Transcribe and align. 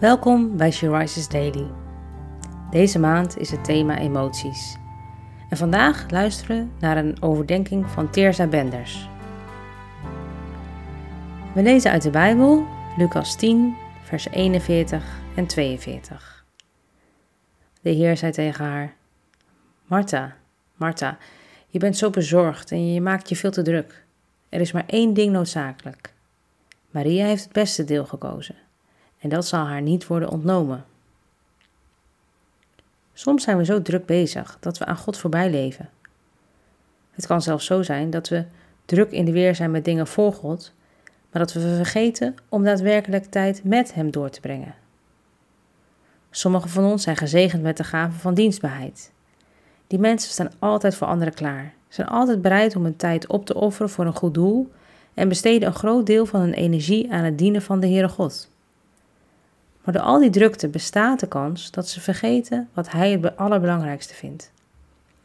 Welkom 0.00 0.56
bij 0.56 0.70
She 0.70 0.96
Rises 0.98 1.28
Daily. 1.28 1.66
Deze 2.70 2.98
maand 2.98 3.38
is 3.38 3.50
het 3.50 3.64
thema 3.64 3.98
emoties. 3.98 4.76
En 5.50 5.56
vandaag 5.56 6.10
luisteren 6.10 6.56
we 6.58 6.80
naar 6.80 6.96
een 6.96 7.22
overdenking 7.22 7.90
van 7.90 8.10
Teerza 8.10 8.46
Benders. 8.46 9.08
We 11.54 11.62
lezen 11.62 11.90
uit 11.90 12.02
de 12.02 12.10
Bijbel 12.10 12.66
Lucas 12.96 13.36
10, 13.36 13.76
vers 14.02 14.28
41 14.28 15.04
en 15.36 15.46
42. 15.46 16.44
De 17.80 17.90
Heer 17.90 18.16
zei 18.16 18.32
tegen 18.32 18.64
haar: 18.64 18.94
Martha, 19.86 20.36
Martha, 20.76 21.18
je 21.66 21.78
bent 21.78 21.96
zo 21.96 22.10
bezorgd 22.10 22.70
en 22.70 22.92
je 22.92 23.00
maakt 23.00 23.28
je 23.28 23.36
veel 23.36 23.50
te 23.50 23.62
druk. 23.62 24.04
Er 24.48 24.60
is 24.60 24.72
maar 24.72 24.86
één 24.86 25.14
ding 25.14 25.32
noodzakelijk. 25.32 26.14
Maria 26.90 27.26
heeft 27.26 27.44
het 27.44 27.52
beste 27.52 27.84
deel 27.84 28.04
gekozen 28.04 28.66
en 29.18 29.28
dat 29.28 29.46
zal 29.46 29.64
haar 29.64 29.82
niet 29.82 30.06
worden 30.06 30.30
ontnomen. 30.30 30.84
Soms 33.12 33.42
zijn 33.42 33.56
we 33.56 33.64
zo 33.64 33.82
druk 33.82 34.06
bezig 34.06 34.56
dat 34.60 34.78
we 34.78 34.84
aan 34.84 34.96
God 34.96 35.18
voorbij 35.18 35.50
leven. 35.50 35.88
Het 37.10 37.26
kan 37.26 37.42
zelfs 37.42 37.66
zo 37.66 37.82
zijn 37.82 38.10
dat 38.10 38.28
we 38.28 38.44
druk 38.84 39.10
in 39.10 39.24
de 39.24 39.32
weer 39.32 39.54
zijn 39.54 39.70
met 39.70 39.84
dingen 39.84 40.06
voor 40.06 40.32
God, 40.32 40.72
maar 41.04 41.42
dat 41.42 41.52
we 41.52 41.60
vergeten 41.60 42.34
om 42.48 42.64
daadwerkelijk 42.64 43.24
tijd 43.24 43.64
met 43.64 43.94
Hem 43.94 44.10
door 44.10 44.30
te 44.30 44.40
brengen. 44.40 44.74
Sommigen 46.30 46.70
van 46.70 46.84
ons 46.84 47.02
zijn 47.02 47.16
gezegend 47.16 47.62
met 47.62 47.76
de 47.76 47.84
gave 47.84 48.18
van 48.18 48.34
dienstbaarheid. 48.34 49.12
Die 49.86 49.98
mensen 49.98 50.30
staan 50.30 50.52
altijd 50.58 50.94
voor 50.94 51.06
anderen 51.06 51.34
klaar, 51.34 51.72
zijn 51.88 52.08
altijd 52.08 52.42
bereid 52.42 52.76
om 52.76 52.84
hun 52.84 52.96
tijd 52.96 53.26
op 53.26 53.46
te 53.46 53.54
offeren 53.54 53.90
voor 53.90 54.06
een 54.06 54.16
goed 54.16 54.34
doel 54.34 54.70
en 55.14 55.28
besteden 55.28 55.68
een 55.68 55.74
groot 55.74 56.06
deel 56.06 56.26
van 56.26 56.40
hun 56.40 56.54
energie 56.54 57.12
aan 57.12 57.24
het 57.24 57.38
dienen 57.38 57.62
van 57.62 57.80
de 57.80 57.86
Heere 57.86 58.08
God. 58.08 58.50
Maar 59.88 59.96
door 59.96 60.06
al 60.06 60.18
die 60.18 60.30
drukte 60.30 60.68
bestaat 60.68 61.20
de 61.20 61.28
kans 61.28 61.70
dat 61.70 61.88
ze 61.88 62.00
vergeten 62.00 62.68
wat 62.74 62.90
Hij 62.90 63.10
het 63.10 63.36
allerbelangrijkste 63.36 64.14
vindt. 64.14 64.52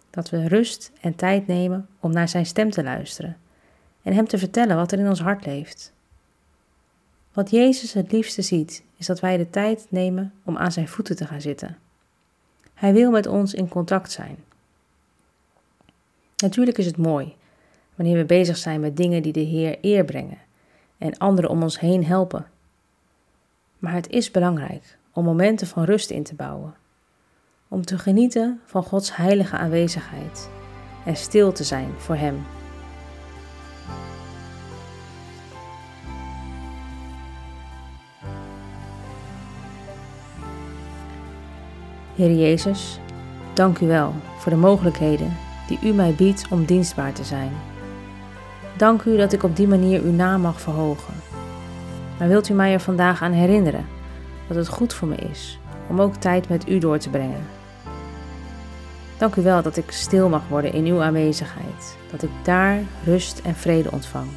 Dat 0.09 0.29
we 0.29 0.47
rust 0.47 0.91
en 1.01 1.15
tijd 1.15 1.47
nemen 1.47 1.87
om 1.99 2.11
naar 2.11 2.29
Zijn 2.29 2.45
stem 2.45 2.69
te 2.69 2.83
luisteren 2.83 3.37
en 4.01 4.13
Hem 4.13 4.27
te 4.27 4.37
vertellen 4.37 4.75
wat 4.75 4.91
er 4.91 4.99
in 4.99 5.07
ons 5.07 5.19
hart 5.19 5.45
leeft. 5.45 5.93
Wat 7.33 7.49
Jezus 7.49 7.93
het 7.93 8.11
liefste 8.11 8.41
ziet, 8.41 8.83
is 8.97 9.05
dat 9.05 9.19
wij 9.19 9.37
de 9.37 9.49
tijd 9.49 9.85
nemen 9.89 10.33
om 10.43 10.57
aan 10.57 10.71
Zijn 10.71 10.87
voeten 10.87 11.15
te 11.15 11.25
gaan 11.25 11.41
zitten. 11.41 11.77
Hij 12.73 12.93
wil 12.93 13.11
met 13.11 13.27
ons 13.27 13.53
in 13.53 13.67
contact 13.67 14.11
zijn. 14.11 14.37
Natuurlijk 16.37 16.77
is 16.77 16.85
het 16.85 16.97
mooi 16.97 17.35
wanneer 17.95 18.17
we 18.17 18.25
bezig 18.25 18.57
zijn 18.57 18.79
met 18.79 18.97
dingen 18.97 19.21
die 19.21 19.33
de 19.33 19.39
Heer 19.39 19.77
eer 19.81 20.05
brengen 20.05 20.39
en 20.97 21.17
anderen 21.17 21.49
om 21.49 21.63
ons 21.63 21.79
heen 21.79 22.05
helpen. 22.05 22.51
Maar 23.83 23.93
het 23.93 24.09
is 24.09 24.31
belangrijk 24.31 24.97
om 25.13 25.23
momenten 25.23 25.67
van 25.67 25.83
rust 25.83 26.09
in 26.09 26.23
te 26.23 26.35
bouwen, 26.35 26.73
om 27.67 27.85
te 27.85 27.97
genieten 27.97 28.61
van 28.65 28.83
Gods 28.83 29.15
heilige 29.15 29.57
aanwezigheid 29.57 30.49
en 31.05 31.15
stil 31.15 31.51
te 31.51 31.63
zijn 31.63 31.89
voor 31.97 32.15
Hem. 32.15 32.45
Heer 42.15 42.35
Jezus, 42.35 42.99
dank 43.53 43.79
u 43.79 43.87
wel 43.87 44.13
voor 44.37 44.51
de 44.51 44.57
mogelijkheden 44.57 45.37
die 45.67 45.79
u 45.83 45.93
mij 45.93 46.13
biedt 46.13 46.45
om 46.49 46.65
dienstbaar 46.65 47.13
te 47.13 47.23
zijn. 47.23 47.51
Dank 48.77 49.03
u 49.03 49.17
dat 49.17 49.33
ik 49.33 49.43
op 49.43 49.55
die 49.55 49.67
manier 49.67 50.01
uw 50.01 50.11
naam 50.11 50.41
mag 50.41 50.61
verhogen. 50.61 51.32
Maar 52.19 52.27
wilt 52.27 52.49
u 52.49 52.53
mij 52.53 52.73
er 52.73 52.79
vandaag 52.79 53.21
aan 53.21 53.31
herinneren 53.31 53.85
dat 54.47 54.57
het 54.57 54.67
goed 54.67 54.93
voor 54.93 55.07
me 55.07 55.15
is 55.15 55.59
om 55.87 56.01
ook 56.01 56.15
tijd 56.15 56.49
met 56.49 56.69
u 56.69 56.77
door 56.77 56.97
te 56.97 57.09
brengen? 57.09 57.45
Dank 59.17 59.35
u 59.35 59.41
wel 59.41 59.61
dat 59.61 59.77
ik 59.77 59.91
stil 59.91 60.29
mag 60.29 60.47
worden 60.47 60.73
in 60.73 60.85
uw 60.85 61.01
aanwezigheid, 61.01 61.97
dat 62.11 62.23
ik 62.23 62.29
daar 62.43 62.79
rust 63.03 63.39
en 63.39 63.55
vrede 63.55 63.91
ontvang. 63.91 64.27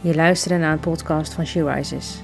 Je 0.00 0.14
luistert 0.14 0.60
naar 0.60 0.72
een 0.72 0.80
podcast 0.80 1.32
van 1.32 1.46
She 1.46 1.72
Rises. 1.72 2.22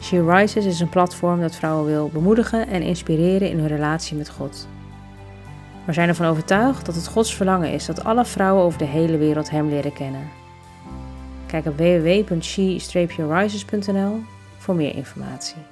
She 0.00 0.24
Rises 0.24 0.64
is 0.64 0.80
een 0.80 0.88
platform 0.88 1.40
dat 1.40 1.56
vrouwen 1.56 1.86
wil 1.86 2.10
bemoedigen 2.12 2.66
en 2.66 2.82
inspireren 2.82 3.50
in 3.50 3.58
hun 3.58 3.68
relatie 3.68 4.16
met 4.16 4.30
God. 4.30 4.68
We 5.90 5.96
zijn 5.96 6.08
ervan 6.08 6.26
overtuigd 6.26 6.86
dat 6.86 6.94
het 6.94 7.06
Gods 7.06 7.34
verlangen 7.34 7.72
is 7.72 7.86
dat 7.86 8.04
alle 8.04 8.24
vrouwen 8.24 8.64
over 8.64 8.78
de 8.78 8.84
hele 8.84 9.18
wereld 9.18 9.50
Hem 9.50 9.68
leren 9.68 9.92
kennen. 9.92 10.30
Kijk 11.46 11.66
op 11.66 11.76
www.she-rises.nl 11.76 14.22
voor 14.58 14.74
meer 14.74 14.94
informatie. 14.94 15.62